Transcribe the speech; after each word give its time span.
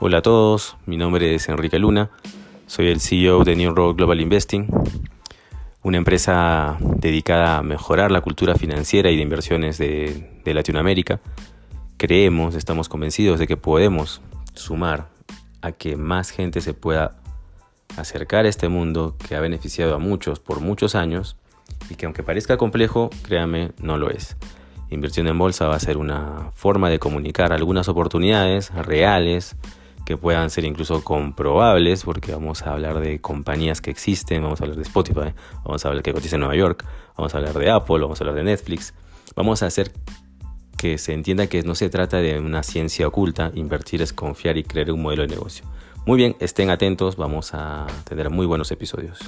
Hola 0.00 0.18
a 0.18 0.22
todos, 0.22 0.76
mi 0.86 0.96
nombre 0.96 1.34
es 1.34 1.48
Enrique 1.48 1.76
Luna, 1.76 2.08
soy 2.68 2.86
el 2.86 3.00
CEO 3.00 3.42
de 3.42 3.56
New 3.56 3.74
Road 3.74 3.96
Global 3.96 4.20
Investing, 4.20 4.68
una 5.82 5.96
empresa 5.96 6.78
dedicada 6.80 7.58
a 7.58 7.64
mejorar 7.64 8.12
la 8.12 8.20
cultura 8.20 8.54
financiera 8.54 9.10
y 9.10 9.16
de 9.16 9.22
inversiones 9.22 9.76
de, 9.76 10.24
Latinoamérica. 10.44 11.18
Creemos, 11.96 12.54
estamos 12.54 12.88
convencidos 12.88 13.40
de 13.40 13.48
que 13.48 13.56
podemos 13.56 14.22
sumar 14.54 15.08
a 15.62 15.72
que 15.72 15.96
más 15.96 16.30
gente 16.30 16.60
se 16.60 16.74
pueda 16.74 17.16
acercar 17.96 18.44
a 18.46 18.48
este 18.48 18.68
mundo 18.68 19.16
que 19.26 19.34
ha 19.34 19.40
beneficiado 19.40 19.96
a 19.96 19.98
muchos 19.98 20.38
por 20.38 20.60
muchos 20.60 20.94
años 20.94 21.36
y 21.90 21.96
que 21.96 22.06
aunque 22.06 22.22
parezca 22.22 22.56
complejo, 22.56 23.10
créame, 23.22 23.72
no 23.82 23.98
lo 23.98 24.10
es. 24.10 24.36
Inversión 24.90 25.26
en 25.26 25.36
bolsa 25.36 25.66
va 25.66 25.74
a 25.74 25.80
ser 25.80 25.96
una 25.96 26.52
forma 26.54 26.88
de 26.88 27.00
comunicar 27.00 27.52
algunas 27.52 27.88
oportunidades 27.88 28.72
reales, 28.72 29.56
que 30.08 30.16
puedan 30.16 30.48
ser 30.48 30.64
incluso 30.64 31.04
comprobables, 31.04 32.04
porque 32.04 32.32
vamos 32.32 32.62
a 32.62 32.72
hablar 32.72 32.98
de 32.98 33.20
compañías 33.20 33.82
que 33.82 33.90
existen, 33.90 34.42
vamos 34.42 34.58
a 34.58 34.64
hablar 34.64 34.78
de 34.78 34.84
Spotify, 34.84 35.34
vamos 35.66 35.84
a 35.84 35.88
hablar 35.88 36.02
que 36.02 36.14
cotiza 36.14 36.36
en 36.36 36.40
Nueva 36.40 36.56
York, 36.56 36.86
vamos 37.14 37.34
a 37.34 37.36
hablar 37.36 37.52
de 37.52 37.70
Apple, 37.70 37.98
vamos 37.98 38.18
a 38.18 38.24
hablar 38.24 38.36
de 38.36 38.44
Netflix. 38.44 38.94
Vamos 39.36 39.62
a 39.62 39.66
hacer 39.66 39.92
que 40.78 40.96
se 40.96 41.12
entienda 41.12 41.46
que 41.48 41.62
no 41.62 41.74
se 41.74 41.90
trata 41.90 42.22
de 42.22 42.38
una 42.38 42.62
ciencia 42.62 43.06
oculta, 43.06 43.52
invertir 43.54 44.00
es 44.00 44.14
confiar 44.14 44.56
y 44.56 44.64
creer 44.64 44.92
un 44.92 45.02
modelo 45.02 45.24
de 45.24 45.28
negocio. 45.28 45.66
Muy 46.06 46.16
bien, 46.16 46.36
estén 46.40 46.70
atentos, 46.70 47.16
vamos 47.16 47.52
a 47.52 47.86
tener 48.04 48.30
muy 48.30 48.46
buenos 48.46 48.70
episodios. 48.70 49.18